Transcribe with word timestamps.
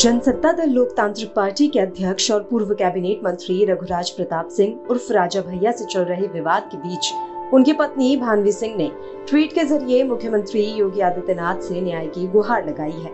जनसत्ता 0.00 0.50
दल 0.52 0.70
लोकतांत्रिक 0.70 1.32
पार्टी 1.34 1.66
के 1.68 1.78
अध्यक्ष 1.78 2.30
और 2.30 2.42
पूर्व 2.42 2.72
कैबिनेट 2.74 3.24
मंत्री 3.24 3.64
रघुराज 3.64 4.10
प्रताप 4.10 4.48
सिंह 4.48 4.86
उर्फ़ 4.90 5.12
राजा 5.12 5.40
भैया 5.40 5.72
से 5.72 5.84
चल 5.84 6.04
रहे 6.04 6.26
विवाद 6.26 6.68
के 6.72 6.76
बीच 6.76 7.12
उनकी 7.54 7.72
पत्नी 7.72 8.16
भानवी 8.16 8.52
सिंह 8.52 8.76
ने 8.76 8.90
ट्वीट 9.28 9.52
के 9.52 9.64
ज़रिए 9.64 10.04
मुख्यमंत्री 10.04 10.62
योगी 10.62 11.00
आदित्यनाथ 11.00 11.60
से 11.60 11.80
न्याय 11.80 12.06
की 12.06 12.26
गुहार 12.26 12.66
लगाई 12.68 12.92
है। 12.92 13.10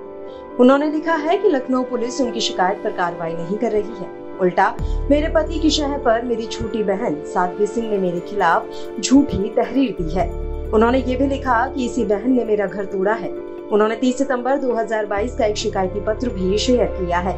उन्होंने 0.61 0.91
लिखा 0.91 1.15
है 1.15 1.37
कि 1.39 1.49
लखनऊ 1.49 1.83
पुलिस 1.83 2.21
उनकी 2.21 2.41
शिकायत 2.41 2.79
पर 2.85 2.93
कार्रवाई 2.93 3.33
नहीं 3.33 3.57
कर 3.57 3.73
रही 3.73 3.97
है। 3.99 4.39
उल्टा, 4.41 4.77
मेरे 5.11 5.29
पति 5.29 5.59
की 5.59 5.71
शह 5.71 5.97
पर 5.99 6.23
मेरी 6.23 6.47
छोटी 6.47 6.83
बहन 6.83 7.23
साध्वी 7.25 7.67
सिंह 7.67 7.91
ने 7.91 7.99
मेरे 7.99 8.21
खिलाफ 8.21 9.01
झूठी 9.01 9.49
तहरीर 9.57 9.97
दी 10.01 10.11
है। 10.11 10.31
उन्होंने 10.71 10.99
ये 10.99 11.17
भी 11.17 11.27
लिखा 11.27 11.67
कि 11.67 11.87
इसी 11.87 12.05
बहन 12.05 12.33
ने 12.33 12.45
मेरा 12.45 12.67
घर 12.67 12.85
तोड़ा 12.85 13.13
है। 13.13 13.46
उन्होंने 13.73 13.97
30 13.97 14.19
सितंबर 14.19 14.59
2022 14.59 15.37
का 15.37 15.45
एक 15.45 15.57
शिकायती 15.57 16.01
पत्र 16.01 16.29
भी 16.29 16.59
शेयर 16.59 16.87
किया 16.87 17.19
है। 17.19 17.35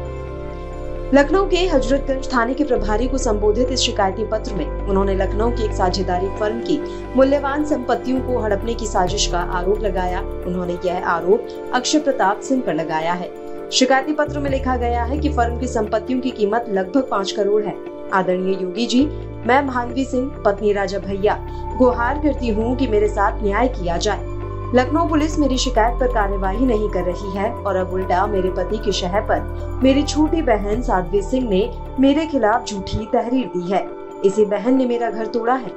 लखनऊ 1.13 1.45
के 1.45 1.57
हजरतगंज 1.57 2.33
थाने 2.33 2.53
के 2.53 2.63
प्रभारी 2.63 3.07
को 3.07 3.17
संबोधित 3.17 3.69
इस 3.71 3.79
शिकायती 3.79 4.25
पत्र 4.25 4.53
में 4.53 4.65
उन्होंने 4.65 5.15
लखनऊ 5.15 5.51
की 5.51 5.63
एक 5.63 5.71
साझेदारी 5.71 6.27
फर्म 6.39 6.59
की 6.59 6.79
मूल्यवान 7.15 7.65
संपत्तियों 7.65 8.21
को 8.21 8.39
हड़पने 8.39 8.73
की 8.73 8.85
साजिश 8.85 9.27
का 9.27 9.39
आरोप 9.39 9.79
लगाया। 9.79 10.21
उन्होंने 10.21 10.77
यह 10.85 11.07
आरोप 11.07 11.47
अक्षय 11.73 11.99
प्रताप 11.99 12.39
सिंह 12.39 12.61
पर 12.61 12.73
लगाया 12.73 13.13
है। 13.13 13.31
शिकायती 13.69 14.13
पत्र 14.13 14.39
में 14.39 14.49
लिखा 14.51 14.77
गया 14.77 15.03
है 15.03 15.17
कि 15.17 15.29
फर्म 15.29 15.59
की 15.59 15.67
संपत्तियों 15.67 16.19
की 16.19 16.31
कीमत 16.31 16.65
लगभग 16.69 17.07
पाँच 17.11 17.31
करोड़ 17.31 17.63
है। 17.63 17.75
आदरणीय 18.13 18.61
योगी 18.61 18.85
जी, 18.85 19.05
मैं 19.47 19.67
भानवी 19.67 20.05
सिंह, 20.05 20.43
पत्नी 20.45 20.73
राजा 20.73 20.99
भैया, 20.99 21.37
गुहार 21.77 22.19
करती 22.23 22.47
हूँ 22.47 22.75
कि 22.77 22.87
मेरे 22.87 23.07
साथ 23.07 23.43
न्याय 23.43 23.67
किया 23.67 23.97
जाए। 23.97 24.38
लखनऊ 24.75 25.07
पुलिस 25.07 25.37
मेरी 25.39 25.57
शिकायत 25.57 25.99
पर 25.99 26.07
कार्यवाही 26.07 26.65
नहीं 26.65 26.89
कर 26.89 27.03
रही 27.03 27.31
है 27.37 27.51
और 27.53 27.75
अब 27.75 27.93
उल्टा 27.93 28.25
मेरे 28.27 28.49
पति 28.49 28.77
की 28.77 28.91
शहर 28.91 29.21
पर 29.21 29.79
मेरी 29.83 30.03
छोटी 30.03 30.41
बहन 30.41 30.81
साध्वी 30.81 31.21
सिंह 31.21 31.49
ने 31.49 31.61
मेरे 31.99 32.25
खिलाफ 32.25 32.65
झूठी 32.65 33.05
तहरीर 33.05 33.47
दी 33.47 33.71
है। 33.71 33.87
इसी 34.25 34.45
बहन 34.45 34.77
ने 34.77 34.85
मेरा 34.85 35.09
घर 35.09 35.25
तोड़ा 35.25 35.53
है। 35.53 35.71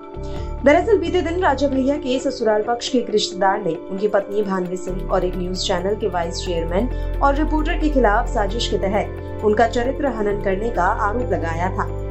दरअसल 0.64 0.98
बीते 0.98 1.22
दिन 1.22 1.40
राजा 1.40 1.68
भैया 1.68 1.96
के 1.96 2.18
ससुराल 2.18 2.62
पक्ष 2.62 2.88
के 2.88 2.98
एक 2.98 3.10
रिश्तेदार 3.10 3.62
ने 3.62 3.74
उनकी 3.90 4.08
पत्नी 4.08 4.42
भानवी 4.42 4.76
सिंह 4.76 5.10
और 5.10 5.24
एक 5.24 5.36
न्यूज़ 5.36 5.66
चैनल 5.66 5.94
के 5.94 6.08
वाइस 6.08 6.44
चेयरमैन 6.46 7.20
और 7.22 7.34
रिपोर्टर 7.34 7.78
के 7.78 7.88
खिलाफ 7.88 8.28
साजिश 8.28 8.68
के 8.68 8.78
तहत 8.78 9.44
उनका 9.44 9.68
चरित्र 9.68 10.06
हनन 10.06 10.42
करने 10.42 10.70
का 10.70 10.84
आरोप 10.84 11.32
लगाया 11.32 11.70
था। 11.70 12.01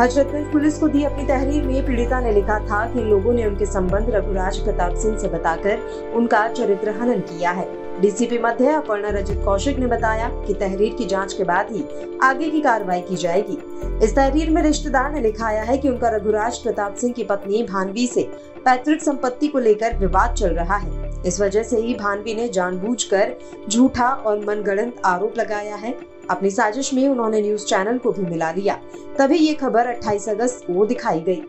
हजरतगंज 0.00 0.52
पुलिस 0.52 0.78
को 0.78 0.88
दी 0.88 1.02
अपनी 1.04 1.26
तहरीर 1.26 1.62
में 1.62 1.86
पीड़िता 1.86 2.20
ने 2.20 2.30
लिखा 2.32 2.58
था 2.58 2.84
कि 2.92 3.00
लोगों 3.00 3.32
ने 3.32 3.44
उनके 3.46 3.66
संबंध 3.66 4.06
रघुराज 4.10 4.58
प्रताप 4.58 4.94
सिंह 4.94 5.18
से 5.18 5.28
बताकर 5.28 6.12
उनका 6.16 6.46
चरित्र 6.48 6.90
हनन 6.90 7.20
किया 7.20 7.50
है। 7.50 7.66
डीसीपी 8.00 8.38
मध्य 8.38 8.72
अपर्णा 8.72 9.08
रजत 9.08 9.42
कौशिक 9.44 9.78
ने 9.78 9.86
बताया 9.86 10.28
कि 10.46 10.54
तहरीर 10.54 10.94
की 10.94 11.04
जाँच 11.04 11.32
के 11.32 11.44
बाद 11.44 11.72
ही 11.72 11.84
आगे 12.22 12.50
की 12.50 12.60
कार्रवाई 12.60 13.00
की 13.00 13.16
जाएगी। 13.16 13.58
इस 14.04 14.14
तहरीर 14.16 14.50
में 14.50 14.62
रिश्तेदार 14.62 15.12
ने 15.12 15.20
लिखाया 15.20 15.62
है 15.62 15.76
कि 15.78 15.88
उनका 15.88 16.08
रघुराज 16.08 16.58
प्रताप 16.58 16.94
सिंह 16.94 17.12
की 17.12 17.24
पत्नी 17.24 17.62
भानवी 17.62 18.06
से 18.06 18.22
पैतृक 18.64 19.02
संपत्ति 19.02 19.48
को 19.48 19.58
लेकर 19.58 19.96
विवाद 19.96 20.34
चल 20.34 20.54
रहा 20.54 20.76
है। 20.76 21.10
इस 21.26 21.40
वजह 21.40 21.62
से 21.62 21.80
ही 21.80 21.94
भानवी 21.94 22.34
ने 22.34 22.48
जानबूझकर 22.48 23.36
झूठा 23.68 24.08
और 24.08 24.44
मनगढ़ंत 24.46 25.02
आरोप 25.04 25.38
लगाया 25.38 25.74
है। 25.74 25.94
अपनी 26.30 26.50
साजिश 26.50 26.94
में 26.94 27.08
उन्होंने 27.08 27.40
न्यूज़ 27.40 27.64
चैनल 27.64 27.98
को 27.98 28.12
भी 28.12 28.22
मिला 28.22 28.52
दिया। 28.52 28.78
तभी 29.18 29.38
ये 29.38 29.54
खबर 29.54 29.86
28 29.86 30.28
अगस्त 30.28 30.64
को 30.66 30.86
दिखाई 30.86 31.20
गई। 31.20 31.42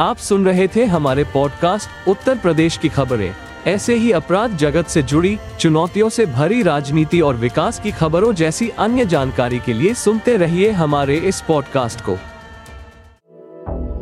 आप 0.00 0.16
सुन 0.16 0.46
रहे 0.46 0.68
थे 0.68 0.84
हमारे 0.84 1.24
पॉडकास्ट 1.24 2.08
उत्तर 2.08 2.38
प्रदेश 2.38 2.76
की 2.76 2.88
खबरें। 2.88 3.34
ऐसे 3.66 3.94
ही 3.94 4.12
अपराध 4.12 4.56
जगत 4.56 4.86
से 4.86 5.02
जुड़ी 5.02 5.38
चुनौतियों 5.60 6.08
से 6.08 6.26
भरी 6.26 6.62
राजनीति 6.62 7.20
और 7.20 7.34
विकास 7.34 7.80
की 7.80 7.92
खबरों 7.92 8.32
जैसी 8.32 8.68
अन्य 8.68 9.04
जानकारी 9.04 9.58
के 9.58 9.72
लिए 9.72 9.94
सुनते 9.94 10.36
रहिए 10.36 10.70
हमारे 10.70 11.16
इस 11.16 11.40
पॉडकास्ट 11.40 12.00
को। 12.00 12.18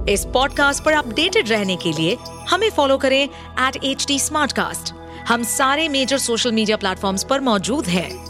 इस 0.08 0.24
पॉडकास्ट 0.24 0.84
पर 0.84 0.92
अपडेटेड 0.92 1.48
रहने 1.48 1.76
के 1.76 1.92
लिए 1.92 2.16
हमें 2.24 2.70
फॉलो 2.70 2.98
करें 2.98 3.28
एट 3.60 3.84
एच 3.84 4.92
हम 5.28 5.42
सारे 5.42 5.88
मेजर 5.88 6.18
सोशल 6.18 6.52
मीडिया 6.52 6.76
प्लेटफॉर्म 6.76 7.16
पर 7.30 7.40
मौजूद 7.40 7.86
हैं। 7.86 8.29